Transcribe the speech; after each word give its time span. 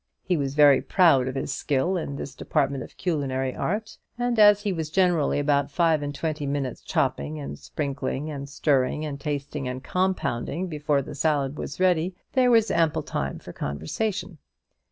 He 0.23 0.35
was 0.35 0.55
very 0.55 0.81
proud 0.81 1.27
of 1.27 1.35
his 1.35 1.53
skill 1.53 1.95
in 1.95 2.15
this 2.15 2.33
department 2.33 2.83
of 2.83 2.97
culinary 2.97 3.55
art, 3.55 3.99
and 4.17 4.39
as 4.39 4.63
he 4.63 4.73
was 4.73 4.89
generally 4.89 5.37
about 5.37 5.69
five 5.69 6.01
and 6.01 6.09
twenty 6.15 6.47
minutes 6.47 6.81
chopping, 6.81 7.37
and 7.39 7.59
sprinkling, 7.59 8.27
and 8.31 8.49
stirring, 8.49 9.05
and 9.05 9.19
tasting, 9.19 9.67
and 9.67 9.83
compounding, 9.83 10.65
before 10.65 11.03
the 11.03 11.13
salad 11.13 11.55
was 11.55 11.79
ready, 11.79 12.15
there 12.33 12.49
was 12.49 12.71
ample 12.71 13.03
time 13.03 13.37
for 13.37 13.53
conversation. 13.53 14.39